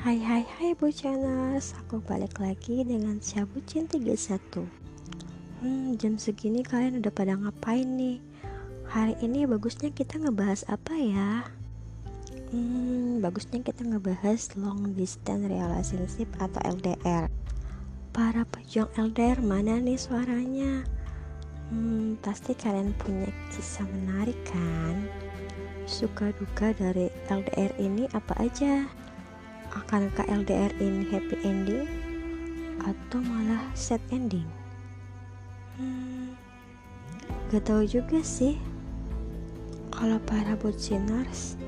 Hai 0.00 0.16
hai 0.16 0.48
hai 0.56 0.72
Bucaners, 0.72 1.76
aku 1.76 2.00
balik 2.00 2.40
lagi 2.40 2.80
dengan 2.88 3.20
Syabucin 3.20 3.84
31 3.84 4.64
Hmm, 5.60 5.92
jam 6.00 6.16
segini 6.16 6.64
kalian 6.64 7.04
udah 7.04 7.12
pada 7.12 7.36
ngapain 7.36 7.84
nih? 7.84 8.16
Hari 8.88 9.20
ini 9.20 9.44
bagusnya 9.44 9.92
kita 9.92 10.16
ngebahas 10.16 10.64
apa 10.72 10.96
ya? 10.96 11.44
Hmm, 12.48 13.20
bagusnya 13.20 13.60
kita 13.60 13.84
ngebahas 13.84 14.56
long 14.56 14.96
distance 14.96 15.44
relationship 15.52 16.32
atau 16.40 16.64
LDR 16.64 17.28
Para 18.16 18.48
pejuang 18.48 18.88
LDR 18.96 19.44
mana 19.44 19.84
nih 19.84 20.00
suaranya? 20.00 20.80
Hmm, 21.68 22.16
pasti 22.24 22.56
kalian 22.56 22.96
punya 22.96 23.28
kisah 23.52 23.84
menarik 23.84 24.40
kan? 24.48 24.96
Suka 25.84 26.32
duka 26.40 26.72
dari 26.72 27.12
LDR 27.28 27.76
ini 27.76 28.08
apa 28.16 28.32
aja? 28.40 28.88
Akankah 29.74 30.26
LDR 30.26 30.74
ini 30.82 31.06
happy 31.14 31.36
ending 31.46 31.86
atau 32.82 33.22
malah 33.22 33.62
sad 33.76 34.02
ending? 34.10 34.46
Hmm, 35.78 36.34
gak 37.54 37.70
tahu 37.70 37.86
juga 37.86 38.18
sih. 38.24 38.58
Kalau 39.94 40.16
para 40.24 40.56
buciners 40.56 41.60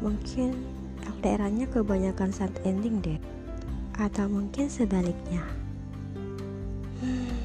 mungkin 0.00 0.56
LDR-nya 1.04 1.68
kebanyakan 1.70 2.32
sad 2.34 2.52
ending 2.66 2.98
deh. 3.04 3.20
Atau 3.96 4.28
mungkin 4.28 4.68
sebaliknya. 4.68 5.44
Hmm, 7.00 7.36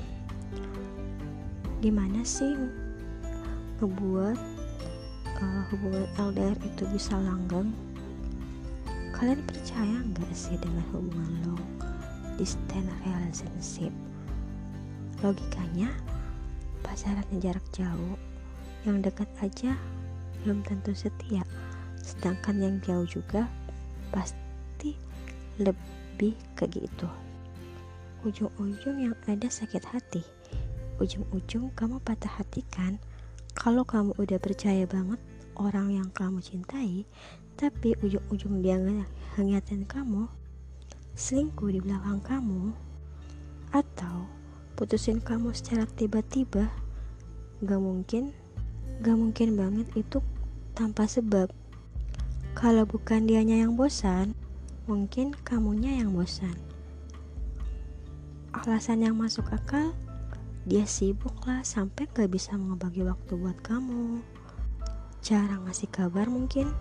gimana 1.84 2.24
sih 2.24 2.56
ngebuat 3.82 4.38
uh, 5.42 5.62
hubungan 5.74 6.08
LDR 6.18 6.58
itu 6.62 6.84
bisa 6.94 7.18
langgeng 7.18 7.74
Kalian 9.22 9.46
percaya 9.46 10.02
nggak 10.02 10.34
sih 10.34 10.58
dengan 10.58 10.82
hubungan 10.90 11.30
long 11.46 11.62
distance 12.42 12.90
relationship? 13.06 13.94
Logikanya, 15.22 15.94
pacaran 16.82 17.30
jarak 17.38 17.62
jauh, 17.70 18.18
yang 18.82 18.98
dekat 19.06 19.30
aja 19.46 19.78
belum 20.42 20.66
tentu 20.66 20.98
setia, 20.98 21.46
sedangkan 22.02 22.66
yang 22.66 22.76
jauh 22.82 23.06
juga 23.06 23.46
pasti 24.10 24.98
lebih 25.62 26.34
ke 26.58 26.66
gitu. 26.74 27.06
Ujung-ujung 28.26 29.06
yang 29.06 29.14
ada 29.30 29.54
sakit 29.54 29.86
hati, 29.86 30.26
ujung-ujung 30.98 31.70
kamu 31.78 32.02
patah 32.02 32.42
hati 32.42 32.66
kan? 32.74 32.98
Kalau 33.54 33.86
kamu 33.86 34.18
udah 34.18 34.42
percaya 34.42 34.90
banget 34.90 35.22
orang 35.62 35.94
yang 35.94 36.10
kamu 36.10 36.42
cintai, 36.42 37.06
tapi 37.62 37.94
ujung-ujung 38.02 38.66
dia 38.66 38.82
ngingetin 39.38 39.86
kamu 39.86 40.26
selingkuh 41.14 41.70
di 41.70 41.78
belakang 41.78 42.18
kamu 42.26 42.74
atau 43.70 44.26
putusin 44.74 45.22
kamu 45.22 45.54
secara 45.54 45.86
tiba-tiba 45.86 46.74
gak 47.62 47.78
mungkin 47.78 48.34
gak 49.06 49.14
mungkin 49.14 49.54
banget 49.54 49.86
itu 49.94 50.26
tanpa 50.74 51.06
sebab. 51.06 51.54
Kalau 52.58 52.90
bukan 52.90 53.30
dianya 53.30 53.62
yang 53.62 53.78
bosan 53.78 54.34
mungkin 54.90 55.38
kamunya 55.46 56.02
yang 56.02 56.18
bosan. 56.18 56.58
Alasan 58.58 59.06
yang 59.06 59.14
masuk 59.22 59.46
akal 59.54 59.94
dia 60.66 60.90
sibuk 60.90 61.38
lah 61.46 61.62
sampai 61.62 62.10
gak 62.10 62.34
bisa 62.34 62.58
ngebagi 62.58 63.06
waktu 63.06 63.38
buat 63.38 63.62
kamu. 63.62 64.26
Jarang 65.22 65.70
ngasih 65.70 65.94
kabar 65.94 66.26
mungkin 66.26 66.74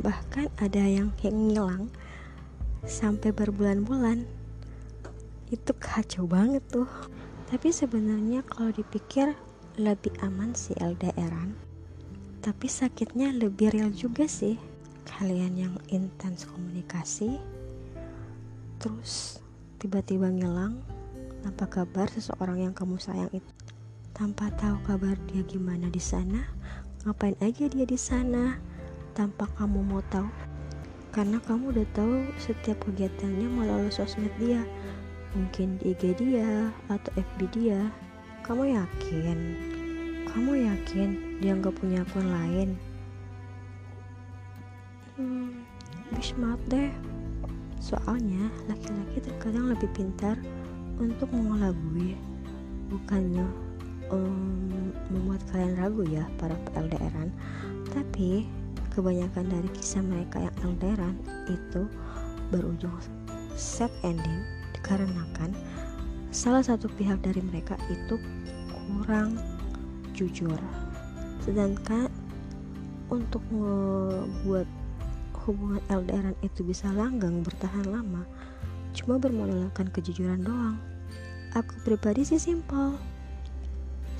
bahkan 0.00 0.48
ada 0.56 0.80
yang 0.80 1.12
ngilang 1.20 1.92
sampai 2.88 3.34
berbulan-bulan. 3.34 4.24
Itu 5.52 5.76
kacau 5.76 6.24
banget 6.24 6.64
tuh. 6.72 6.88
Tapi 7.52 7.68
sebenarnya 7.68 8.40
kalau 8.48 8.72
dipikir 8.72 9.36
lebih 9.76 10.16
aman 10.24 10.56
sih 10.56 10.72
LDRan 10.80 11.72
tapi 12.42 12.66
sakitnya 12.66 13.30
lebih 13.30 13.70
real 13.70 13.94
juga 13.94 14.26
sih. 14.26 14.58
Kalian 15.06 15.54
yang 15.54 15.74
intens 15.94 16.42
komunikasi 16.42 17.38
terus 18.82 19.38
tiba-tiba 19.78 20.26
ngilang 20.26 20.82
tanpa 21.46 21.70
kabar 21.70 22.10
seseorang 22.10 22.66
yang 22.66 22.74
kamu 22.74 22.98
sayang 22.98 23.30
itu. 23.30 23.52
Tanpa 24.10 24.50
tahu 24.58 24.74
kabar 24.82 25.14
dia 25.30 25.46
gimana 25.46 25.86
di 25.86 26.02
sana 26.02 26.42
ngapain 27.06 27.38
aja 27.38 27.70
dia 27.70 27.86
di 27.86 27.98
sana 27.98 28.58
tanpa 29.12 29.48
kamu 29.56 29.80
mau 29.84 30.02
tahu. 30.12 30.28
Karena 31.12 31.36
kamu 31.44 31.76
udah 31.76 31.86
tahu 31.92 32.24
setiap 32.40 32.80
kegiatannya 32.88 33.48
melalui 33.48 33.92
sosmed 33.92 34.32
dia. 34.40 34.64
Mungkin 35.36 35.80
di 35.80 35.92
IG 35.92 36.16
dia 36.16 36.72
atau 36.88 37.12
FB 37.16 37.38
dia. 37.52 37.80
Kamu 38.44 38.72
yakin? 38.72 39.38
Kamu 40.28 40.52
yakin 40.56 41.08
dia 41.44 41.52
nggak 41.52 41.76
punya 41.76 42.04
akun 42.04 42.26
lain? 42.26 42.68
Hmm, 45.20 45.64
bismat 46.16 46.58
deh. 46.72 46.88
Soalnya 47.76 48.48
laki-laki 48.68 49.20
terkadang 49.20 49.72
lebih 49.72 49.88
pintar 49.92 50.40
untuk 50.96 51.28
mengelabui 51.32 52.16
bukannya 52.92 53.44
um, 54.12 54.92
membuat 55.08 55.40
kalian 55.50 55.74
ragu 55.80 56.04
ya 56.04 56.24
para 56.36 56.54
LDRan 56.76 57.32
tapi 57.92 58.44
kebanyakan 58.92 59.48
dari 59.48 59.68
kisah 59.72 60.04
mereka 60.04 60.44
yang 60.44 60.76
LDRan 60.76 61.16
itu 61.48 61.88
berujung 62.52 62.92
sad 63.56 63.88
ending 64.04 64.44
dikarenakan 64.76 65.56
salah 66.28 66.60
satu 66.60 66.92
pihak 67.00 67.24
dari 67.24 67.40
mereka 67.40 67.80
itu 67.88 68.20
kurang 68.68 69.40
jujur. 70.12 70.60
Sedangkan 71.40 72.12
untuk 73.08 73.40
membuat 73.48 74.68
hubungan 75.48 75.80
LDRan 75.88 76.36
itu 76.44 76.60
bisa 76.62 76.92
langgang 76.92 77.40
bertahan 77.40 77.88
lama 77.88 78.22
cuma 78.92 79.16
bermodalkan 79.16 79.88
kejujuran 79.88 80.44
doang. 80.44 80.76
Aku 81.56 81.72
pribadi 81.84 82.24
sih 82.28 82.40
simpel 82.40 82.96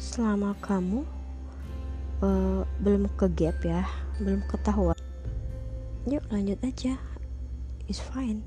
selama 0.01 0.57
kamu 0.65 1.05
uh, 2.25 2.65
belum 2.83 3.07
ke 3.17 3.29
gap 3.37 3.61
ya 3.63 3.85
belum 4.21 4.45
ketahuan. 4.51 4.99
Yuk 6.11 6.25
lanjut 6.29 6.59
aja. 6.67 6.99
Is 7.87 8.03
fine. 8.03 8.45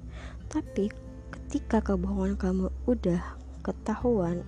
Tapi 0.52 0.92
ketika 1.32 1.82
kebohongan 1.82 2.36
kamu 2.38 2.68
udah 2.86 3.22
ketahuan 3.66 4.46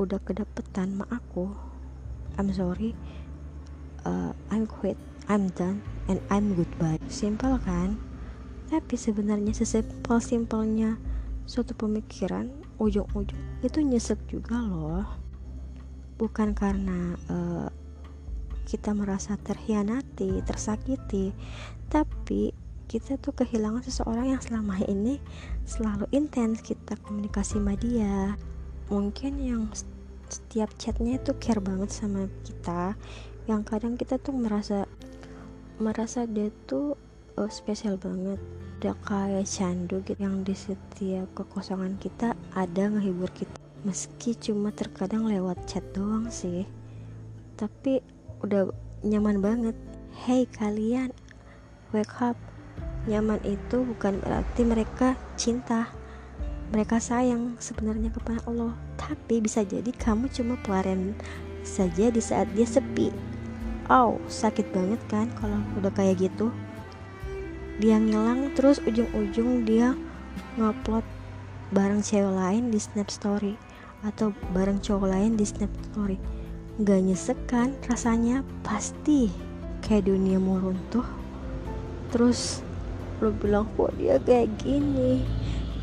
udah 0.00 0.16
kedapetan 0.24 0.96
ma 0.96 1.04
aku 1.10 1.50
I'm 2.38 2.52
sorry. 2.54 2.94
Uh, 4.06 4.32
I'm 4.48 4.64
quit. 4.64 4.96
I'm 5.28 5.52
done. 5.52 5.84
And 6.08 6.24
I'm 6.32 6.56
goodbye. 6.56 6.96
Simple 7.10 7.60
kan? 7.60 8.00
Tapi 8.70 8.94
sebenarnya 8.94 9.52
sesimpel 9.52 10.22
simpelnya 10.22 10.96
suatu 11.44 11.74
pemikiran 11.74 12.48
ujung-ujung 12.78 13.60
itu 13.60 13.78
nyesek 13.82 14.16
juga 14.30 14.56
loh. 14.56 15.04
Bukan 16.16 16.54
karena 16.54 17.18
uh, 17.28 17.68
kita 18.70 18.94
merasa 18.94 19.34
terhianati, 19.34 20.38
tersakiti, 20.46 21.34
tapi 21.90 22.54
kita 22.86 23.18
tuh 23.18 23.34
kehilangan 23.34 23.82
seseorang 23.82 24.34
yang 24.34 24.42
selama 24.42 24.78
ini 24.86 25.18
selalu 25.66 26.06
intens 26.14 26.62
kita 26.62 26.94
komunikasi 27.02 27.58
sama 27.58 27.74
dia. 27.74 28.38
Mungkin 28.86 29.42
yang 29.42 29.62
setiap 30.30 30.70
chatnya 30.78 31.18
itu 31.18 31.34
care 31.42 31.58
banget 31.58 31.90
sama 31.90 32.30
kita, 32.46 32.94
yang 33.50 33.66
kadang 33.66 33.98
kita 33.98 34.18
tuh 34.22 34.30
merasa 34.34 34.86
merasa 35.82 36.26
dia 36.30 36.54
tuh 36.70 36.94
uh, 37.38 37.50
spesial 37.50 37.98
banget. 37.98 38.38
Udah 38.80 38.96
kayak 39.04 39.46
candu 39.50 40.00
gitu 40.06 40.18
yang 40.22 40.46
di 40.46 40.54
setiap 40.54 41.26
kekosongan 41.34 41.98
kita 41.98 42.38
ada 42.54 42.84
ngehibur 42.86 43.28
kita. 43.34 43.54
Meski 43.82 44.34
cuma 44.34 44.70
terkadang 44.70 45.26
lewat 45.26 45.58
chat 45.66 45.84
doang 45.94 46.26
sih. 46.30 46.66
Tapi 47.54 48.19
udah 48.40 48.72
nyaman 49.04 49.40
banget. 49.44 49.76
Hey 50.24 50.48
kalian 50.48 51.12
wake 51.92 52.20
up. 52.20 52.36
Nyaman 53.08 53.40
itu 53.44 53.84
bukan 53.84 54.20
berarti 54.20 54.62
mereka 54.64 55.16
cinta. 55.36 55.88
Mereka 56.70 57.02
sayang 57.02 57.56
sebenarnya 57.58 58.12
kepada 58.12 58.40
Allah. 58.48 58.76
Tapi 58.96 59.40
bisa 59.40 59.64
jadi 59.64 59.88
kamu 59.92 60.28
cuma 60.32 60.54
pelarian 60.60 61.16
saja 61.64 62.08
di 62.08 62.20
saat 62.20 62.48
dia 62.56 62.64
sepi. 62.64 63.12
Oh 63.90 64.22
sakit 64.30 64.72
banget 64.72 65.00
kan 65.10 65.28
kalau 65.40 65.60
udah 65.76 65.92
kayak 65.92 66.30
gitu? 66.30 66.52
Dia 67.80 67.96
ngilang 67.96 68.52
terus 68.52 68.80
ujung-ujung 68.84 69.64
dia 69.64 69.96
ngupload 70.60 71.04
bareng 71.72 72.04
cewek 72.04 72.34
lain 72.34 72.68
di 72.68 72.78
snap 72.80 73.08
story 73.08 73.56
atau 74.04 74.32
bareng 74.52 74.80
cowok 74.80 75.08
lain 75.08 75.36
di 75.36 75.44
snap 75.44 75.70
story 75.92 76.39
Gak 76.80 77.04
nyesek 77.04 77.36
kan 77.44 77.76
rasanya 77.92 78.40
pasti 78.64 79.28
kayak 79.84 80.08
dunia 80.08 80.40
mau 80.40 80.56
runtuh. 80.56 81.04
Terus 82.08 82.64
lo 83.20 83.36
bilang 83.36 83.68
kok 83.76 83.92
dia 84.00 84.16
kayak 84.16 84.48
gini? 84.64 85.20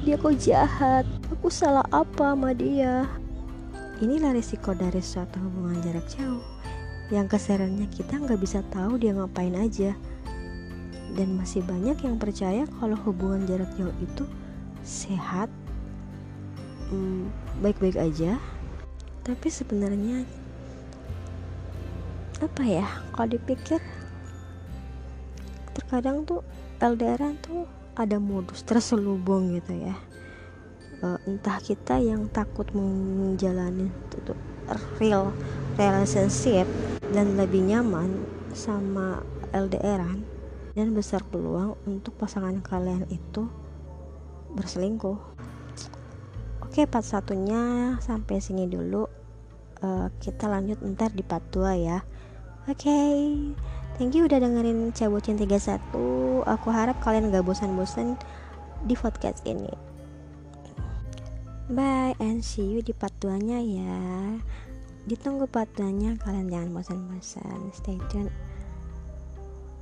Dia 0.02 0.18
kok 0.18 0.42
jahat? 0.42 1.06
Aku 1.38 1.54
salah 1.54 1.86
apa 1.94 2.34
sama 2.34 2.50
dia? 2.58 3.06
Inilah 4.02 4.34
risiko 4.34 4.74
dari 4.74 4.98
suatu 4.98 5.38
hubungan 5.38 5.78
jarak 5.86 6.10
jauh. 6.18 6.42
Yang 7.14 7.38
keserannya 7.38 7.86
kita 7.94 8.18
nggak 8.18 8.42
bisa 8.42 8.66
tahu 8.74 8.98
dia 8.98 9.14
ngapain 9.14 9.54
aja. 9.54 9.94
Dan 11.14 11.38
masih 11.38 11.62
banyak 11.62 12.02
yang 12.02 12.18
percaya 12.18 12.66
kalau 12.82 12.98
hubungan 13.06 13.46
jarak 13.46 13.70
jauh 13.78 13.94
itu 14.02 14.26
sehat. 14.82 15.54
Hmm, 16.90 17.30
baik-baik 17.62 18.02
hmm, 18.02 18.08
aja. 18.10 18.32
Tapi 19.22 19.46
sebenarnya 19.46 20.26
apa 22.42 22.63
ya 22.63 22.86
kalau 23.13 23.34
dipikir 23.34 23.81
terkadang 25.74 26.25
tuh 26.25 26.42
LDRan 26.78 27.38
tuh 27.42 27.66
ada 27.98 28.22
modus 28.22 28.62
terselubung 28.62 29.57
gitu 29.57 29.74
ya. 29.74 29.98
Uh, 31.01 31.18
entah 31.30 31.62
kita 31.62 32.01
yang 32.01 32.25
takut 32.34 32.66
menjalani 32.74 33.89
itu 33.89 34.34
real 34.98 35.30
relationship 35.78 36.66
dan 37.13 37.38
lebih 37.38 37.62
nyaman 37.62 38.25
sama 38.54 39.22
LDRan 39.54 40.25
dan 40.74 40.94
besar 40.94 41.22
peluang 41.25 41.78
untuk 41.86 42.18
pasangan 42.18 42.62
kalian 42.62 43.06
itu 43.10 43.45
berselingkuh. 44.54 45.18
Oke 46.66 46.86
part 46.86 47.06
satunya 47.06 47.95
sampai 48.01 48.42
sini 48.42 48.69
dulu. 48.69 49.06
Uh, 49.78 50.10
kita 50.18 50.50
lanjut 50.50 50.81
ntar 50.81 51.13
di 51.13 51.22
part 51.22 51.45
2 51.54 51.86
ya 51.86 52.01
oke 52.68 52.75
okay. 52.75 53.40
thank 53.96 54.12
you 54.12 54.28
udah 54.28 54.44
dengerin 54.44 54.92
Cebocin 54.92 55.40
31 55.40 55.80
aku 56.44 56.68
harap 56.69 57.00
kalian 57.00 57.31
gak 57.31 57.48
bosan-bosan 57.48 58.19
di 58.86 58.94
podcast 58.94 59.42
ini. 59.48 59.72
Bye 61.68 62.16
and 62.24 62.40
see 62.40 62.64
you 62.64 62.80
di 62.80 62.96
part 62.96 63.12
2 63.19 63.44
nya 63.44 63.60
ya. 63.60 64.00
Ditunggu 65.04 65.52
part 65.52 65.68
2 65.75 65.92
nya 66.00 66.12
kalian 66.22 66.48
jangan 66.48 66.72
bosan-bosan. 66.72 67.75
Stay 67.75 68.00
tune 68.08 68.31